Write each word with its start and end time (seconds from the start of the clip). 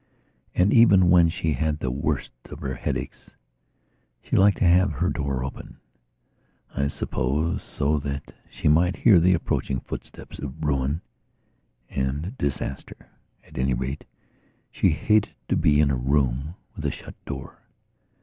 And 0.55 0.73
even 0.73 1.11
when 1.11 1.29
she 1.29 1.53
had 1.53 1.77
the 1.77 1.91
worst 1.91 2.31
of 2.45 2.61
her 2.61 2.73
headaches 2.73 3.29
she 4.23 4.35
liked 4.35 4.57
to 4.57 4.65
have 4.65 4.93
her 4.93 5.11
door 5.11 5.43
openI 5.43 6.89
suppose 6.89 7.61
so 7.61 7.99
that 7.99 8.33
she 8.49 8.67
might 8.67 8.95
hear 8.95 9.19
the 9.19 9.35
approaching 9.35 9.79
footsteps 9.79 10.39
of 10.39 10.63
ruin 10.65 11.01
and 11.87 12.35
disaster. 12.39 12.97
At 13.43 13.59
any 13.59 13.75
rate 13.75 14.03
she 14.71 14.89
hated 14.89 15.35
to 15.49 15.55
be 15.55 15.79
in 15.79 15.91
a 15.91 15.95
room 15.95 16.55
with 16.75 16.83
a 16.85 16.91
shut 16.91 17.13
door. 17.25 17.59